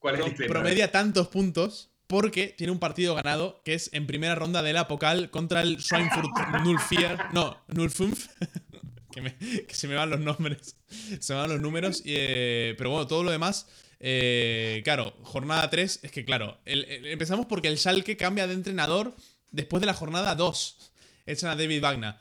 [0.00, 0.56] ¿Cuál es el disclaimer?
[0.56, 4.88] Promedia tantos puntos porque tiene un partido ganado que es en primera ronda de la
[4.88, 6.26] Pokal contra el Schweinfurt
[6.64, 7.32] Nullfier.
[7.32, 8.26] No, Nullfünf.
[9.12, 10.76] que, se me van los nombres.
[11.20, 12.02] Se me van los números.
[12.04, 13.68] Eh, pero bueno, todo lo demás.
[14.00, 16.00] Eh, claro, jornada 3.
[16.02, 19.14] Es que claro, empezamos porque el Schalke cambia de entrenador
[19.50, 20.92] después de la jornada 2.
[21.26, 22.14] Echan a David Wagner.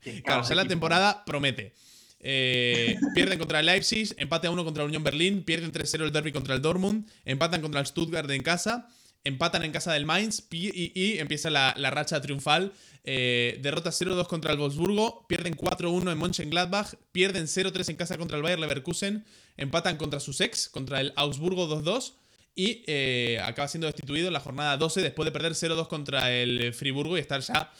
[0.24, 1.74] claro, o sea, la temporada promete.
[2.20, 6.12] Eh, pierden contra el Leipzig, empate a 1 contra la Unión Berlín, pierden 3-0 el
[6.12, 8.88] derby contra el Dortmund, empatan contra el Stuttgart en casa,
[9.24, 12.72] empatan en casa del Mainz y, empieza la, racha triunfal.
[13.04, 18.36] Eh, derrota 0-2 contra el Wolfsburgo, pierden 4-1 en Mönchengladbach, pierden 0-3 en casa contra
[18.36, 19.24] el Bayer Leverkusen,
[19.56, 22.14] empatan contra sus ex, contra el Augsburgo 2-2
[22.54, 26.74] y eh, acaba siendo destituido en la jornada 12 después de perder 0-2 contra el
[26.74, 27.72] Friburgo y estar ya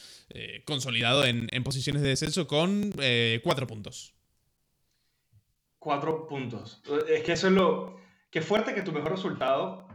[0.65, 4.13] consolidado en, en, posiciones de descenso con 4 puntos
[5.79, 6.81] cuatro puntos.
[7.07, 7.97] Es que eso es lo...
[8.29, 9.87] Qué fuerte que tu mejor resultado,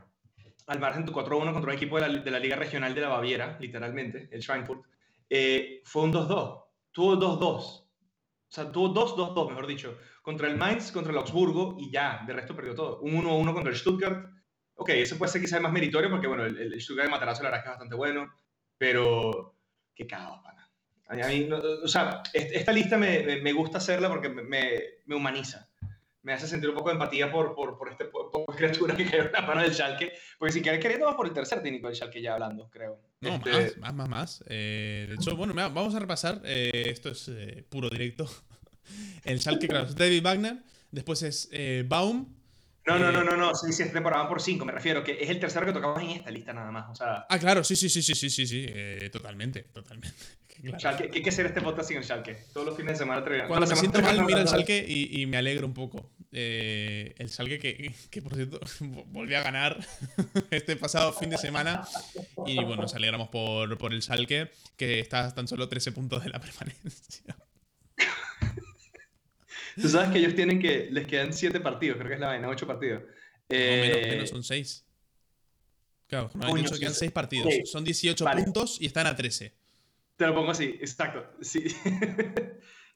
[0.67, 4.29] al margen tu 4-1 contra un equipo de la, Liga Regional de la Baviera, literalmente,
[4.33, 4.85] el Schweinfurt,
[5.29, 6.65] eh, fue un 2-2.
[6.93, 7.41] Tuvo 2-2.
[7.41, 7.87] O
[8.49, 9.99] sea, tuvo 2-2-2, mejor dicho.
[10.23, 13.01] Contra el Mainz, contra el Augsburgo y ya, de resto perdió todo.
[13.01, 14.31] Un 1-1 contra el Stuttgart.
[14.77, 17.51] Ok, ese puede ser quizás más meritorio porque, bueno, el, el Stuttgart de Matarazo la
[17.51, 18.33] verdad es que es bastante bueno,
[18.79, 19.57] pero
[19.95, 20.71] qué caos, pana.
[21.07, 25.69] A mí, o sea, esta lista me, me, gusta hacerla porque me, me humaniza
[26.25, 29.25] me hace sentir un poco de empatía por, por, por este por, criatura que cayó
[29.25, 30.13] en la mano del Schalke.
[30.39, 32.99] Porque si quieres queriendo va por el tercer técnico del Schalke ya hablando, creo.
[33.21, 33.79] No, este...
[33.79, 36.41] más, más, más, eh, de hecho, bueno, vamos a repasar.
[36.45, 38.29] Eh, esto es eh, puro directo.
[39.25, 40.57] el Schalke, claro, es David Wagner.
[40.91, 41.51] Después es
[41.87, 42.35] Baum.
[42.87, 45.31] No, no, no, no, no, sí, sí, es temporada por cinco, me refiero, que es
[45.31, 47.25] el tercero que tocamos en esta lista nada más, o sea...
[47.31, 48.67] Ah, claro, sí, sí, sí, sí, sí, sí, sí,
[49.11, 50.15] totalmente, totalmente.
[50.79, 52.47] Schalke, ¿qué hay que hacer este podcast sin el Schalke?
[52.53, 55.37] Todos los fines de semana Cuando me siento mal, miro el Schalke y, y, me
[55.37, 56.11] alegro un poco.
[56.37, 58.59] Eh, el Salgue que, que, por cierto,
[59.07, 59.79] volvió a ganar
[60.51, 61.87] este pasado fin de semana.
[62.45, 66.31] Y bueno, nos alegramos por, por el Salque, que está tan solo 13 puntos de
[66.31, 67.37] la permanencia.
[69.81, 70.89] Tú sabes que ellos tienen que.
[70.91, 73.03] Les quedan 7 partidos, creo que es la vaina, 8 partidos.
[73.49, 74.85] menos, menos, son 6.
[76.09, 77.55] Claro, no hay dicho que quedan 6 partidos.
[77.71, 79.55] Son 18 puntos y están a 13.
[80.17, 81.33] Te lo pongo así, exacto.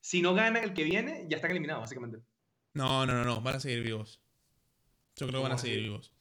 [0.00, 2.18] si no gana el que viene, ya están eliminados, básicamente.
[2.74, 4.20] No, no, no, no, van a seguir vivos.
[5.16, 6.12] Yo creo que van a seguir vivos.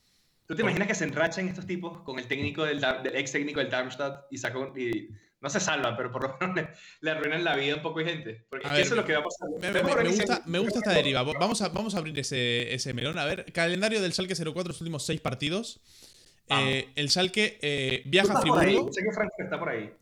[0.47, 2.81] ¿Tú te imaginas que se enrachan estos tipos con el técnico del,
[3.13, 5.09] ex técnico del Darmstadt y sacó y
[5.41, 6.69] no se salvan, pero por lo menos
[7.01, 8.45] le, arruinan la vida a un poco de gente?
[8.49, 9.49] Porque eso es lo que va a pasar.
[10.45, 11.21] Me, gusta, esta deriva.
[11.23, 13.19] Vamos a, vamos a abrir ese, ese melón.
[13.19, 15.81] A ver, calendario del Schalke 04, los últimos seis partidos.
[16.49, 18.91] Eh, el Schalke eh, viaja a Friburgo.
[18.93, 19.93] Sé que Frankfurt está por ahí.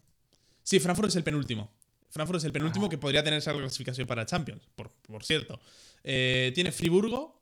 [0.61, 1.71] Sí, Frankfurt es el penúltimo.
[2.09, 5.59] Frankfurt es el penúltimo que podría tener esa clasificación para Champions, por, por cierto.
[6.07, 7.41] Eh, tiene Friburgo,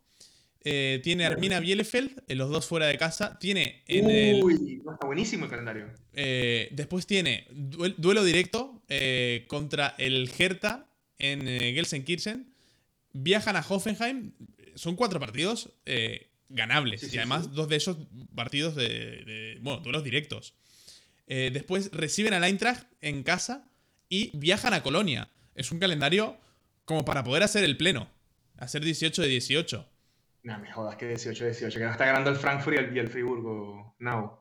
[0.63, 3.37] eh, tiene Armina Bielefeld, los dos fuera de casa.
[3.37, 5.87] Tiene en Uy, está buenísimo el calendario.
[6.13, 8.81] Eh, después tiene duelo directo
[9.47, 12.53] contra el Hertha en Gelsenkirchen.
[13.11, 14.31] Viajan a Hoffenheim.
[14.75, 15.69] Son cuatro partidos
[16.47, 17.13] ganables.
[17.13, 17.97] y además, dos de esos
[18.33, 20.53] partidos de, bueno, duelos directos.
[21.27, 23.69] después reciben al Eintracht en casa
[24.13, 25.27] y viajan a Colonia.
[25.55, 26.37] Es un calendario
[26.85, 28.07] como para poder hacer el pleno.
[28.59, 29.89] Hacer 18 de 18.
[30.43, 33.07] No me jodas que 18 de 18, que no está ganando el Frankfurt y el,
[33.07, 34.37] Friburgo now.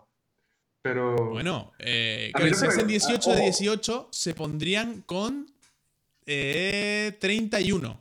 [0.82, 1.30] Pero.
[1.30, 5.50] Bueno, eh, que si hacen 18 de 18, se pondrían con
[6.26, 7.98] eh, 31.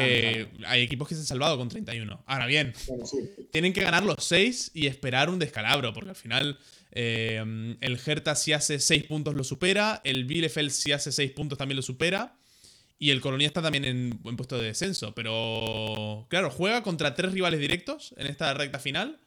[0.00, 2.24] Que hay equipos que se han salvado con 31.
[2.26, 2.72] Ahora bien,
[3.52, 6.58] tienen que ganar los 6 y esperar un descalabro, porque al final
[6.92, 11.58] eh, el Hertha si hace 6 puntos lo supera, el Bielefeld si hace 6 puntos
[11.58, 12.36] también lo supera.
[12.98, 15.14] Y el Colonia está también en buen puesto de descenso.
[15.14, 19.20] Pero, claro, juega contra tres rivales directos en esta recta final.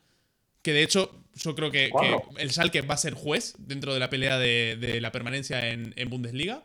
[0.62, 1.92] Que de hecho, yo creo que,
[2.38, 6.64] el Schalke va a ser juez dentro de la pelea de, la permanencia en, Bundesliga.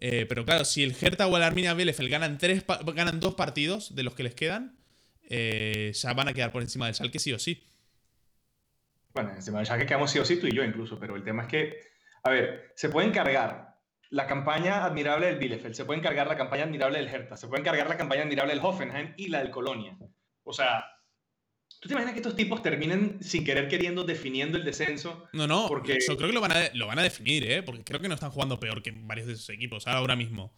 [0.00, 3.94] Eh, pero claro, si el Hertha o el Arminia Bielefeld ganan, tres, ganan dos partidos
[3.94, 4.78] de los que les quedan,
[5.28, 7.62] eh, ya van a quedar por encima del Schalke sí o sí.
[9.12, 11.42] Bueno, encima del Schalke quedamos sí o sí tú y yo incluso, pero el tema
[11.42, 11.80] es que,
[12.22, 13.76] a ver, se pueden cargar
[14.08, 17.60] la campaña admirable del Bielefeld, se puede encargar la campaña admirable del Hertha, se puede
[17.60, 19.96] encargar la campaña admirable del Hoffenheim y la del Colonia.
[20.44, 20.84] O sea,
[21.80, 25.26] ¿Tú te imaginas que estos tipos terminen sin querer queriendo definiendo el descenso?
[25.32, 25.98] No, no, porque...
[26.06, 27.62] yo creo que lo van, a, lo van a definir, ¿eh?
[27.62, 30.52] Porque creo que no están jugando peor que varios de esos equipos ahora mismo.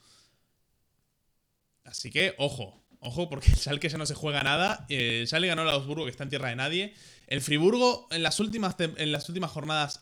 [1.84, 4.84] Así que, ojo, ojo, porque el Schalke ya no se juega nada.
[4.88, 6.94] Eh, el Schalke ganó a Augsburgo, que está en tierra de nadie.
[7.28, 10.00] El Friburgo, en las últimas, en las últimas jornadas,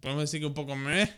[0.00, 1.10] podemos decir que un poco meh.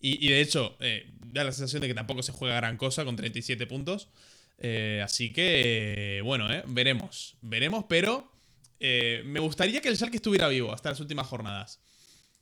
[0.00, 3.16] Y, de hecho, eh, da la sensación de que tampoco se juega gran cosa con
[3.16, 4.10] 37 puntos.
[4.58, 7.36] Eh, así que, bueno, eh, veremos.
[7.40, 8.32] Veremos, pero
[8.80, 11.80] me gustaría que el Schalke estuviera vivo hasta las últimas jornadas.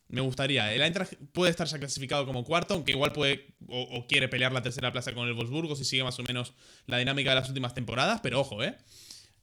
[0.09, 0.73] Me gustaría.
[0.73, 4.61] El Eintracht puede estar ya clasificado como cuarto, aunque igual puede o, quiere pelear la
[4.61, 6.53] tercera plaza con el Wolfsburgo si sigue más o menos
[6.85, 8.19] la dinámica de las últimas temporadas.
[8.21, 8.75] Pero ojo, ¿eh?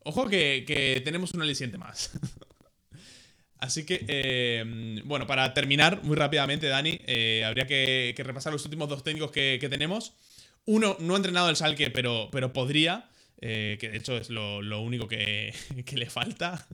[0.04, 2.10] Ojo que, tenemos un aliciente más.
[3.58, 7.00] Así que, bueno, para terminar muy rápidamente, Dani,
[7.44, 10.14] habría que, repasar los últimos dos técnicos que, que tenemos.
[10.66, 13.10] Uno no ha entrenado el Salque, pero, pero podría.
[13.42, 15.54] Eh, que de hecho es lo, único que,
[15.92, 16.66] le falta.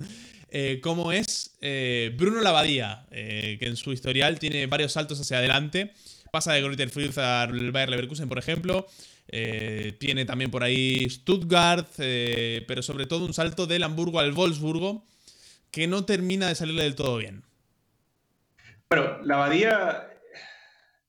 [0.51, 5.93] Eh, como es eh, Bruno Lavadía, que en su historial tiene varios saltos hacia adelante.
[6.33, 8.87] Pasa de Greuther Fürth al Bayer Leverkusen, por ejemplo.
[9.29, 15.05] tiene también por ahí Stuttgart, pero sobre todo un salto del Hamburgo al Wolfsburgo,
[15.71, 17.43] que no termina de salirle del todo bien.
[18.89, 20.09] Bueno, Lavadía.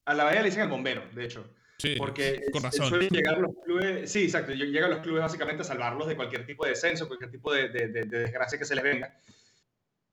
[0.06, 1.46] A Lavadía le dicen el bombero, de hecho.
[1.78, 2.90] Sí, porque con razón.
[2.90, 6.64] suelen llegar los clubes, sí, exacto, llegan los clubes básicamente a salvarlos de cualquier tipo
[6.64, 9.16] de descenso, cualquier tipo de, desgracia que se les venga.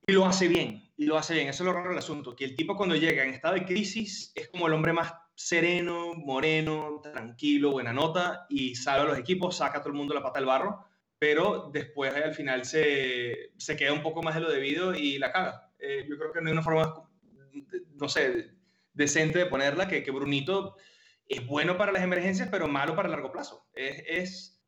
[0.07, 1.48] Y lo hace bien, y lo hace bien.
[1.48, 4.31] Eso es lo raro del asunto, que el tipo cuando llega en estado de crisis
[4.35, 9.57] es como el hombre más sereno, moreno, tranquilo, buena nota, y salva a los equipos,
[9.57, 10.85] saca a todo el mundo la pata del barro,
[11.18, 15.33] pero después al final se, se queda un poco más de lo debido y la
[15.33, 15.72] caga.
[15.79, 17.09] Eh, yo creo que no hay una forma,
[17.94, 18.50] no sé,
[18.92, 20.77] decente de ponerla, que, que Brunito
[21.28, 23.66] es bueno para las emergencias, pero malo para el largo plazo.
[23.74, 24.58] Es,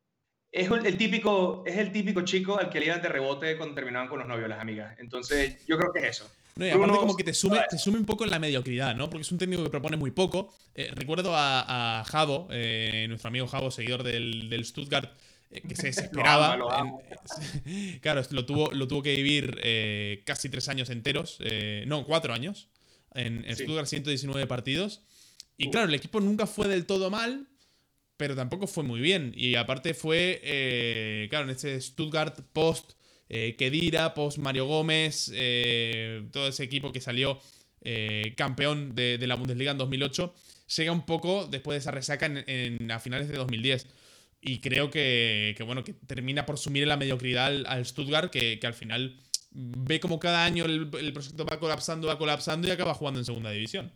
[0.53, 4.09] es, el, típico, es el típico chico al que le iban de rebote cuando terminaban
[4.09, 4.97] con los novios, las amigas.
[4.99, 6.31] Entonces, yo creo que es eso.
[6.57, 9.11] No, y aparte como que te sume, te sume un poco en la mediocridad, ¿no?
[9.11, 10.55] Porque es un técnico que propone muy poco.
[10.75, 15.15] Eh, recuerdo a, a Javo, eh, nuestro amigo Javo, seguidor del, Stuttgart,
[15.51, 16.57] eh, que se desesperaba.
[18.01, 21.39] claro, lo tuvo, lo tuvo que vivir casi tres años enteros.
[21.87, 22.69] no, cuatro años.
[23.15, 25.03] En, Stuttgart 119 partidos.
[25.57, 27.49] Y claro, el equipo nunca fue del todo mal,
[28.17, 29.33] pero tampoco fue muy bien.
[29.35, 32.93] Y aparte fue, eh, claro, en este Stuttgart post
[33.29, 37.41] eh, Kedira, post Mario Gómez, eh, todo ese equipo que salió
[38.37, 40.35] campeón de, la Bundesliga en 2008,
[40.77, 43.87] llega un poco después de esa resaca en, a finales de 2010.
[44.41, 48.75] Y creo que, bueno, que termina por sumir en la mediocridad al, Stuttgart, que, al
[48.75, 49.21] final
[49.53, 53.25] ve como cada año el, el proyecto va colapsando, va colapsando y acaba jugando en
[53.25, 53.93] segunda división.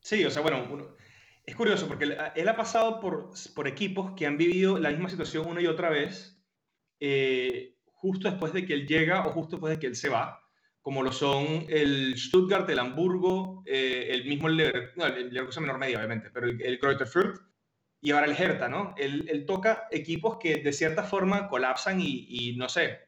[0.00, 0.96] Sí, o sea, bueno,
[1.44, 5.46] es curioso porque él ha pasado por, por, equipos que han vivido la misma situación
[5.46, 6.40] una y otra vez,
[7.00, 10.40] eh, justo después de que él llega o justo después de que él se va,
[10.80, 15.78] como lo son el Stuttgart, el Hamburgo, eh, el mismo Lever, no, el Leverkusen menor
[15.78, 17.40] medio, obviamente, pero el, el Fürth
[18.00, 18.94] y ahora el Hertha, ¿no?
[18.96, 23.00] Él, él, toca equipos que de cierta forma colapsan y, y, no sé,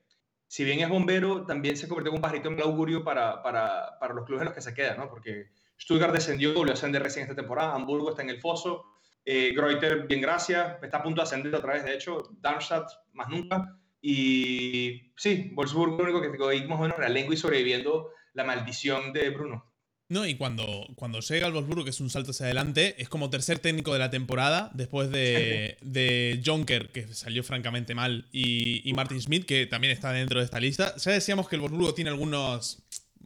[0.47, 4.13] si bien es bombero, también se convirtió en un pajarito en augurio para, para, para
[4.13, 5.09] los clubes en los que se queda, ¿no?
[5.09, 5.49] Porque
[5.83, 7.75] Stuttgart descendió, volvió a ascender recién esta temporada.
[7.75, 8.85] Hamburgo está en el foso.
[9.25, 10.77] Eh, Greuter, bien gracias.
[10.81, 12.23] Está a punto de ascender otra vez, de hecho.
[12.41, 13.77] Darmstadt, más nunca.
[14.01, 18.11] Y sí, Wolfsburg, lo único que tengo ahí más o menos la lengua y sobreviviendo
[18.35, 19.73] la maldición de Bruno.
[20.09, 23.31] No, y cuando, cuando llega al Wolfsburg, que es un salto hacia adelante, es como
[23.31, 28.93] tercer técnico de la temporada, después de, de Jonker, que salió francamente mal, y, y
[28.93, 30.95] Martin Smith, que también está dentro de esta lista.
[30.97, 32.83] Ya decíamos que el Wolfsburgo tiene algunos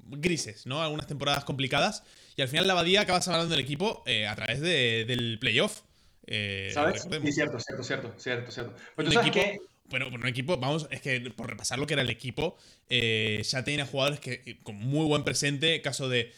[0.09, 0.83] grises, ¿no?
[0.83, 2.03] Algunas temporadas complicadas.
[2.37, 5.83] Y al final la Abadía acaba salvando el equipo eh, a través del playoff.
[6.27, 7.03] Eh, ¿Sabes?
[7.03, 8.75] Sí, cierto, cierto, cierto, cierto, cierto.
[8.95, 9.41] Pues un equipo,
[9.89, 12.57] Bueno, por un equipo, vamos, es que por repasar lo que era el equipo,
[12.89, 15.81] eh, ya tenía jugadores que con muy buen presente.
[15.83, 16.33] Caso de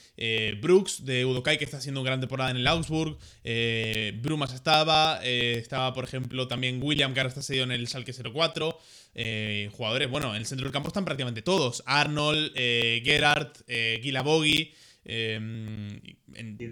[0.60, 3.18] Brooks, de Udokai, que está haciendo una gran temporada en el Augsburg.
[4.22, 5.20] Brumas estaba.
[5.22, 8.78] estaba, por ejemplo, también William, que ahora está cedido en el Salke 04.
[9.72, 11.82] jugadores, bueno, en el centro del campo están prácticamente todos.
[11.86, 13.52] Arnold, Gerard,
[15.10, 16.02] Em,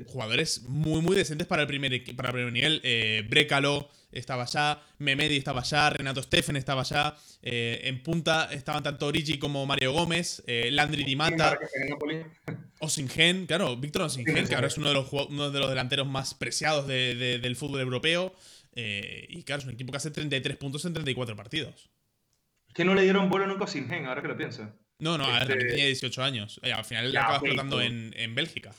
[0.07, 2.81] jugadores muy, muy decentes para el primer, para el primer nivel.
[2.85, 7.17] Eh, Brecalo estaba allá, Memedi estaba allá, Renato Steffen estaba allá.
[7.43, 11.59] Eh, en punta estaban tanto Origi como Mario Gómez, eh, Landry Di Mata.
[12.81, 16.35] Osingen, claro, Víctor Osingen, que ahora es uno de los, uno de los delanteros más
[16.35, 18.35] preciados del fútbol europeo.
[18.75, 21.89] y claro, es un equipo que hace 33 puntos en 34 partidos.
[22.75, 24.71] Que no le dieron bola nunca a Osingen, ahora que lo pienso.
[24.99, 26.61] No, no, a ver, este tenía 18 años.
[26.63, 28.73] al final ya, acaba explotando en, en, Bélgica.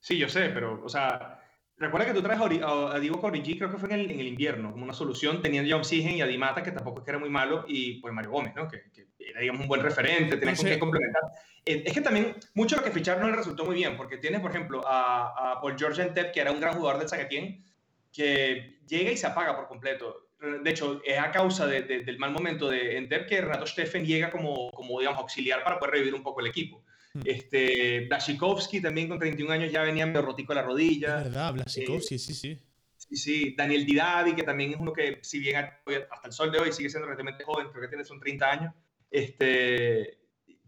[0.00, 1.40] Sí, yo sé, pero, o sea,
[1.76, 4.10] Recuerda que tú traes a, Ori- a, a Divo Corrigi, creo que fue en el,
[4.12, 7.04] en el invierno, como una solución, teniendo ya Oxygen y a Dimata, que tampoco es
[7.04, 8.68] que era muy malo, y pues Mario Gómez, ¿no?
[8.68, 10.72] Que, que era, digamos, un buen referente, tenía No con sé.
[10.74, 11.22] qué complementar.
[11.66, 14.18] Eh, es que también, mucho de lo que ficharon no le resultó muy bien, porque
[14.18, 17.64] tienes, por ejemplo, a, a Paul George Entep, que era un gran jugador del Zagatien,
[18.12, 20.23] que llega y se apaga por completo.
[20.62, 24.04] De hecho, es a causa de- de- del mal momento de Entep que Renato Steffen
[24.04, 26.84] llega como, como, digamos, auxiliar para poder revivir un poco el equipo.
[27.14, 27.22] Hmm.
[27.24, 31.18] Este, Blashikovsky también con 31 años ya venía medio rotico de la rodilla.
[31.18, 32.58] Es verdad, Blasikov, sí, sí, sí.
[32.96, 36.58] Sí, sí, Daniel Didavi, que también es uno que, si bien hasta el sol de
[36.58, 38.74] hoy sigue siendo relativamente joven, creo que tiene son 30 años,
[39.10, 40.18] este,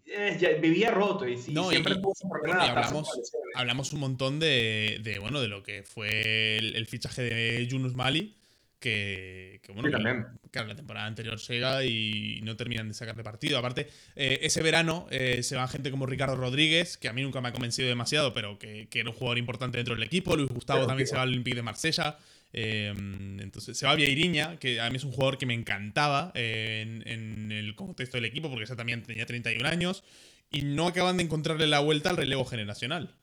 [0.04, 3.08] eh, ya vivía roto y, sí, No, siempre y- hablamos-
[3.54, 3.60] a.
[3.60, 7.94] Hablamos un montón de, de, bueno, de lo que fue el, el fichaje de Yunus
[7.94, 8.36] Mali,
[8.78, 13.22] que, que, bueno, Sí, que, claro, la temporada anterior llega y no terminan de sacarle
[13.22, 13.58] partido.
[13.58, 17.40] Aparte, eh, ese verano eh, se va gente como Ricardo Rodríguez, que a mí nunca
[17.40, 20.36] me ha convencido demasiado, pero que, que era un jugador importante dentro del equipo.
[20.36, 21.10] Luis Gustavo Pero, también tío.
[21.10, 22.18] se va al Olympique de Marsella.
[22.52, 27.06] Eh, entonces se va Vieiriña, que a mí es un jugador que me encantaba en,
[27.06, 30.04] en el contexto del equipo, porque esa también tenía 31 años.
[30.50, 33.16] Y no acaban de encontrarle la vuelta al relevo generacional.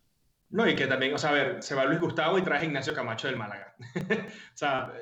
[0.50, 2.64] No, y que también, o sea, a ver, se va Luis Gustavo y trae a
[2.64, 3.76] Ignacio Camacho del Málaga.
[3.96, 4.94] o sea,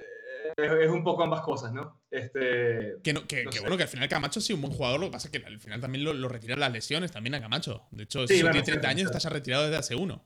[0.58, 2.02] es, es un poco ambas cosas, ¿no?
[2.10, 4.74] Este, Que, no- que, No que bueno, que al final Camacho ha sido un buen
[4.74, 7.36] jugador, lo que pasa es que al final también lo, lo retiran las lesiones también
[7.36, 7.88] a Camacho.
[7.92, 10.24] De hecho, Sí, si bueno, tiene 30 cierto, años, está ya retirado desde hace uno.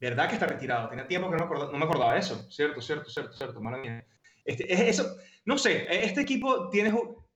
[0.00, 0.88] ¿Verdad que está retirado?
[0.88, 2.50] Tenía tiempo que no me acordaba, no me acordaba de eso.
[2.50, 3.60] Cierto, cierto, cierto, cierto.
[3.60, 4.04] Mala mía.
[4.44, 6.92] Este, es- eso, no sé, este equipo tiene...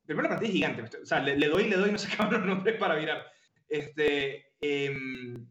[0.07, 0.99] Primero la plantilla es gigante.
[1.03, 3.25] O sea, le, le doy, le doy, no sé qué los nombres para virar.
[3.69, 5.47] Este, em,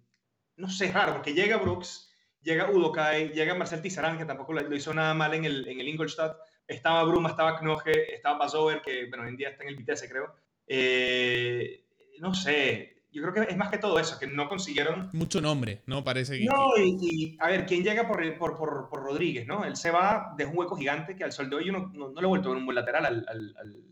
[0.57, 2.12] no sé, es raro, porque llega Brooks,
[2.43, 5.79] llega Udokai, llega Marcel Tizarán, que tampoco lo, lo hizo nada mal en el, en
[5.79, 6.37] el Ingolstadt.
[6.67, 10.07] Estaba Bruma, estaba Knoge, estaba Bazover, que bueno, hoy en día está en el Vitesse,
[10.09, 10.33] creo.
[10.67, 11.83] Eh,
[12.19, 15.81] no sé, yo creo que es más que todo eso, que no consiguieron Mucho nombre,
[15.85, 16.03] ¿no?
[16.03, 16.45] Parece que.
[16.45, 19.65] no, y, y, a ver, ¿quién llega por, por, por, por Rodríguez, no?
[19.65, 22.09] Él se va, deja un hueco gigante que al sol de hoy yo no, no,
[22.09, 23.83] no le he vuelto a ver un buen lateral al, al, al,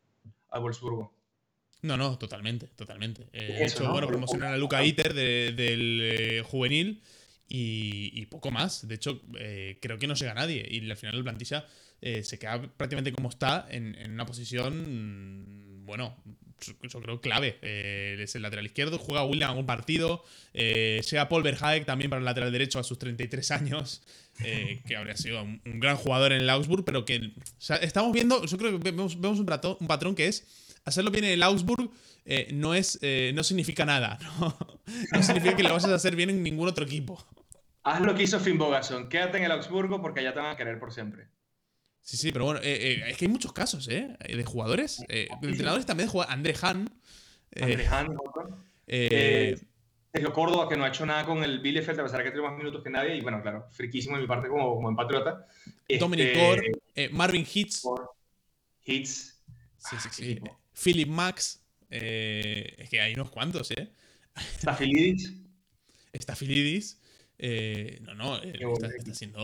[0.49, 1.13] al Wolfsburgo.
[1.83, 3.27] No, no, totalmente, totalmente.
[3.33, 3.91] Eh, de Eso, hecho, ¿no?
[3.93, 7.01] bueno, promocionan a Luca Iter de- del eh, juvenil
[7.53, 8.87] y, poco más.
[8.87, 10.65] De hecho, eh, creo que no llega nadie.
[10.69, 11.65] Y al final la plantilla
[12.01, 16.15] eh, se queda prácticamente como está en, una posición, mm, bueno,
[16.61, 17.57] yo, creo clave.
[17.61, 20.23] Eh, es el lateral izquierdo, juega William algún partido.
[20.53, 24.01] Llega Paul Verhaeg también para el lateral derecho a sus 33 años.
[24.37, 27.33] que habría sido un, gran jugador en el Augsburg, pero que
[27.81, 30.47] estamos viendo, yo creo que vemos, un patrón que es
[30.85, 31.91] hacerlo bien en el Augsburg
[32.25, 34.19] eh, no, es, eh, no significa nada.
[34.39, 34.57] ¿no?
[35.11, 37.23] no significa que lo vayas a hacer bien en ningún otro equipo.
[37.83, 40.57] Haz lo que hizo Finn Bogason, quédate en el Augsburgo porque allá te van a
[40.57, 41.29] querer por siempre.
[42.01, 44.17] Sí, sí, pero bueno, eh, eh, es que hay muchos casos, ¿eh?
[44.19, 46.89] De jugadores, eh, de entrenadores también, juega André Hahn.
[47.59, 48.17] André Hahn,
[50.13, 52.47] Sergio Córdoba, que no ha hecho nada con el Bielefeld, a pesar de que tiene
[52.47, 55.47] más minutos que nadie, y bueno, claro, friquísimo de mi parte como, como en patriota.
[55.99, 56.35] Dominic
[56.93, 57.83] Este, Marvin Hitz.
[58.83, 59.41] Hits.
[59.77, 60.39] Sí, sí, qué sí.
[60.73, 61.63] Philip Max.
[61.89, 63.91] es que hay unos cuantos, ¿eh?
[64.59, 65.33] Stafilidis.
[66.13, 67.00] Stafilidis.
[67.43, 69.39] Eh, no, no, eh, está, está siendo.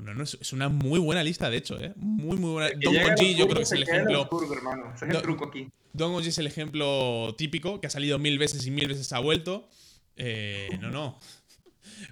[0.00, 1.92] No, no, es, una muy buena lista, de hecho, ¿eh?
[1.96, 2.70] Muy, muy buena.
[2.80, 4.26] Don yo creo que es el ejemplo.
[4.56, 4.94] Hermano.
[4.94, 5.68] Es el truco aquí.
[5.92, 9.68] Don es el ejemplo típico, que ha salido mil veces y mil veces ha vuelto.
[10.16, 11.18] Eh, no, no.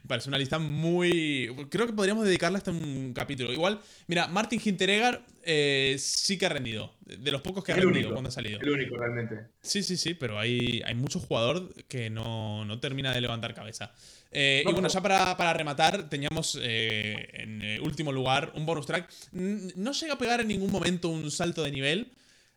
[0.07, 1.51] Parece una lista muy.
[1.71, 3.53] Creo que podríamos dedicarle hasta un capítulo.
[3.53, 6.95] Igual, mira, Martin Hinteregger eh, sí que ha rendido.
[7.01, 8.13] De los pocos que ha rendido único.
[8.13, 8.61] cuando ha salido.
[8.61, 9.47] El único, realmente.
[9.63, 13.93] Sí, sí, sí, pero hay, hay mucho jugador que no, no termina de levantar cabeza.
[14.33, 14.93] Eh, No, y bueno, no.
[14.93, 19.09] ya para, para rematar, teníamos eh, en eh, último lugar un bonus track.
[19.33, 22.13] No llega a pegar en ningún momento un salto de nivel,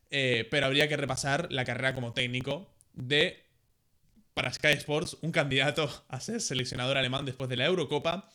[0.10, 3.44] pero habría que repasar la carrera como técnico de,
[4.40, 8.30] para Sky Sports, un candidato a ser seleccionador alemán después de la Eurocopa,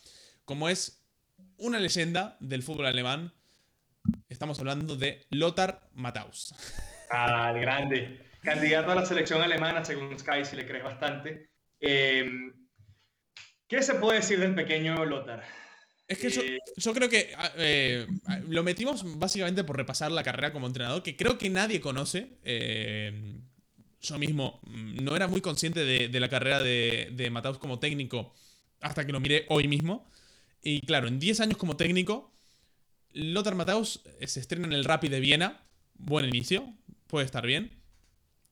[0.45, 1.03] como es
[1.57, 3.33] una leyenda del fútbol alemán.
[4.29, 6.53] Estamos hablando de Lothar Matthaus.
[7.09, 8.23] Ah, el grande.
[8.43, 11.49] Candidato a la selección alemana, según Sky, si le crees bastante.
[11.79, 12.29] Eh,
[13.67, 15.43] ¿Qué se puede decir del pequeño Lothar?
[16.07, 18.05] Es que yo, Eh, yo creo que ah, eh,
[18.47, 22.37] lo metimos básicamente por repasar la carrera como entrenador, que creo que nadie conoce.
[24.07, 28.33] Yo mismo mm, no era muy consciente de, la carrera de, de Mataus como técnico
[28.81, 30.07] hasta que lo miré hoy mismo.
[30.61, 32.31] Y claro, en 10 años como técnico,
[33.13, 35.61] Lothar Mataus eh, se estrena en el Rapid de Viena.
[35.95, 36.67] Buen inicio,
[37.07, 37.71] puede estar bien.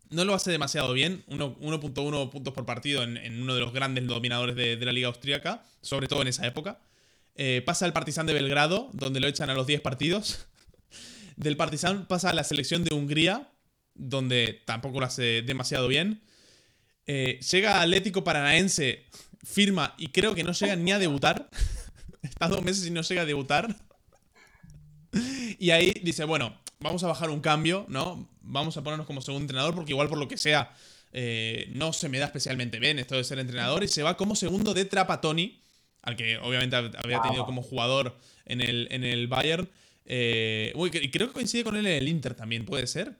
[0.10, 4.06] No lo hace demasiado bien, uno- 1.1 puntos por partido en, uno de los grandes
[4.08, 6.80] dominadores de, de la liga austríaca, sobre todo en esa época.
[7.36, 10.46] Eh, pasa al Partizan de Belgrado, donde lo echan a los 10 partidos.
[11.36, 13.50] Del Partizan pasa a la selección de Hungría,
[13.96, 16.22] donde tampoco lo hace demasiado bien.
[17.06, 19.06] Eh, llega Atlético Paranaense,
[19.44, 21.50] firma y creo que no llega ni a debutar.
[22.22, 23.76] está dos meses y no llega a debutar.
[25.60, 28.30] Y ahí dice, bueno, vamos a bajar un cambio, ¿no?
[28.42, 30.74] Vamos a ponernos como segundo entrenador porque igual por lo que sea
[31.16, 34.36] eh, no se me da especialmente bien esto de ser entrenador y se va como
[34.36, 35.62] segundo de Trapatoni,
[36.02, 39.70] al que obviamente había tenido como jugador en el, en el Bayern.
[40.06, 43.16] Eh, uy, creo que coincide con él en el Inter también, ¿puede ser?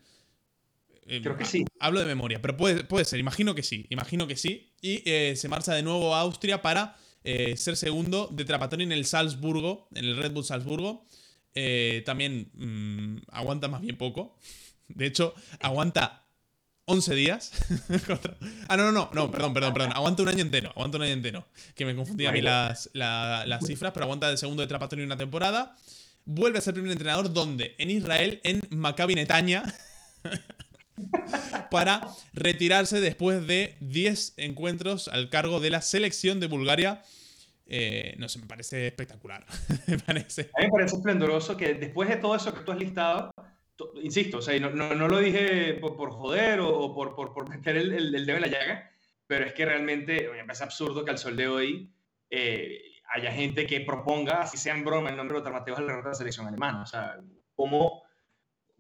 [1.08, 1.66] Eh, creo que sí.
[1.80, 4.74] Hablo de memoria, pero puede, puede ser, imagino que sí, imagino que sí.
[4.82, 5.04] Y
[5.36, 10.06] se marcha de nuevo a Austria para ser segundo de Trapatoni en el Salzburgo, en
[10.06, 11.06] el Red Bull Salzburgo.
[12.06, 14.38] también mm, aguanta más bien poco.
[14.88, 16.24] De hecho, aguanta
[16.86, 17.52] 11 días.
[18.68, 19.92] ah, no, no, no, no, perdón, perdón, perdón.
[19.94, 21.48] Aguanta un año entero, aguanta un año entero.
[21.76, 25.18] Que me confundí a mí las, las cifras, pero aguanta el segundo de Trapatoni una
[25.18, 25.76] temporada.
[26.26, 27.76] Vuelve a ser primer entrenador, ¿dónde?
[27.78, 29.64] En Israel, en Maccabi Netaña.
[31.72, 32.02] para
[32.34, 37.02] retirarse después de 10 encuentros al cargo de la selección de Bulgaria.
[37.66, 39.46] Eh, no sé, me parece espectacular.
[39.88, 40.50] me parece.
[40.58, 43.32] A mí me parece esplendoroso que después de todo eso que tú has listado,
[44.02, 47.94] insisto, o sea, no, no, lo dije por, joder o, por, por, por, meter el,
[47.94, 48.92] el, dedo en la llaga,
[49.28, 51.92] pero es que realmente me parece absurdo que al sol de hoy
[52.30, 52.82] eh,
[53.14, 56.14] haya gente que proponga, así sea en broma, el nombre de Lothar al de la
[56.14, 56.82] selección alemana.
[56.82, 57.20] O sea,
[57.56, 58.03] ¿cómo?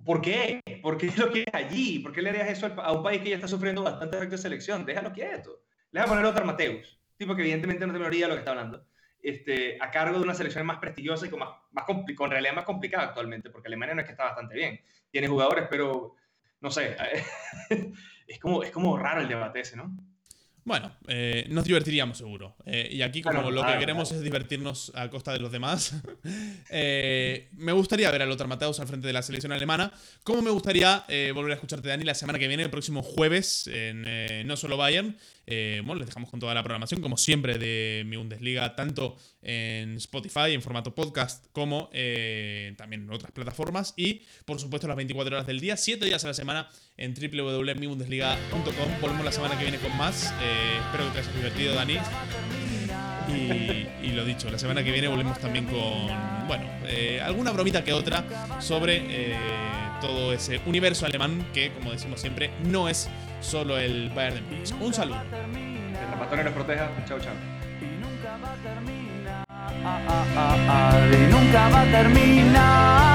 [0.06, 0.62] ¿Por qué?
[0.82, 1.99] ¿Por qué lo quieres allí?
[1.99, 4.41] ¿Por qué le harías eso a un país que ya está sufriendo bastante efecto de
[4.41, 4.86] selección?
[4.86, 5.64] Déjalo quieto.
[5.91, 8.51] Le vas a poner Lothar Mateus, tipo que evidentemente no te de lo que está
[8.51, 8.86] hablando
[9.24, 11.86] este, a cargo de una selección más prestigiosa y con, más, más
[12.16, 14.82] con realidad más complicada actualmente, porque Alemania no es que está bastante bien.
[15.10, 16.16] Tiene jugadores, pero
[16.60, 16.95] no sé,
[18.28, 19.95] es como, es como raro el debate ese, ¿no?
[20.66, 22.55] Bueno, eh, nos divertiríamos seguro.
[22.66, 25.93] Eh, y aquí como lo que queremos es divertirnos a costa de los demás,
[26.70, 29.91] eh, me gustaría ver a Lothar Mateus al frente de la selección alemana.
[30.24, 34.47] Como me gustaría volver a escucharte, Dani, la semana que viene, el próximo jueves, en
[34.47, 35.18] No Solo Bayern.
[35.46, 40.54] Bueno, les dejamos con toda la programación, como siempre, de mi Bundesliga, tanto en Spotify,
[40.54, 41.89] en formato podcast, como
[42.78, 43.94] también en otras plataformas.
[43.98, 49.02] Y, por supuesto, las 24 horas del día, 7 días a la semana en www.mibundesliga.com.
[49.02, 50.34] Volvemos la semana que viene con más.
[50.41, 51.98] Eh, espero que te hayas divertido, Dani.
[53.30, 57.91] Y, lo dicho, la semana que viene volvemos también con, bueno, eh, alguna bromita que
[57.91, 59.36] otra sobre eh,
[60.02, 63.10] todo ese universo alemán que, como decimos siempre, no es
[63.44, 64.74] solo el Bayern de Múnich.
[64.80, 65.18] Un saludo.
[66.30, 66.89] Que la nos proteja.
[67.06, 67.34] Chao, chao.
[67.82, 67.86] Y
[71.32, 73.12] nunca va a terminar.